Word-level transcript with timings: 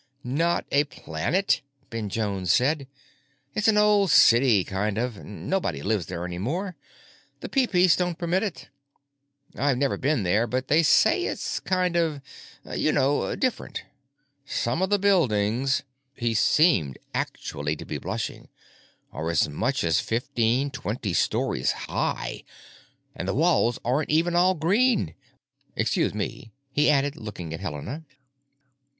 "Not 0.23 0.65
a 0.71 0.85
planet," 0.85 1.61
Ben 1.91 2.09
Jones 2.09 2.51
said. 2.51 2.87
"It's 3.53 3.67
an 3.67 3.77
old 3.77 4.09
city, 4.09 4.63
kind 4.63 4.97
of. 4.97 5.23
Nobody 5.23 5.83
lives 5.83 6.07
there 6.07 6.25
any 6.25 6.39
more; 6.39 6.75
the 7.41 7.47
Peepeece 7.47 7.97
don't 7.97 8.17
permit 8.17 8.41
it. 8.41 8.69
I've 9.53 9.77
never 9.77 9.97
been 9.97 10.23
there, 10.23 10.47
but 10.47 10.69
they 10.69 10.81
say 10.81 11.25
it's 11.25 11.59
kind 11.59 11.95
of, 11.95 12.19
you 12.75 12.91
know, 12.91 13.35
different. 13.35 13.83
Some 14.43 14.81
of 14.81 14.89
the 14.89 14.97
buildings——" 14.97 15.83
he 16.15 16.33
seemed 16.33 16.97
actually 17.13 17.75
to 17.75 17.85
be 17.85 17.99
blushing——"are 17.99 19.29
as 19.29 19.47
much 19.49 19.83
as 19.83 19.99
fifteen, 19.99 20.71
twenty 20.71 21.13
stories 21.13 21.73
high; 21.73 22.43
and 23.13 23.27
the 23.27 23.35
walls 23.35 23.77
aren't 23.85 24.09
even 24.09 24.35
all 24.35 24.55
green. 24.55 25.13
Excuse 25.75 26.15
me," 26.15 26.51
he 26.71 26.89
added, 26.89 27.17
looking 27.17 27.53
at 27.53 27.59
Helena. 27.59 28.03